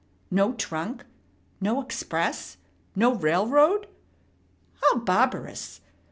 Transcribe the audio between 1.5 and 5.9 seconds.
No express? No railroad? How barbarous!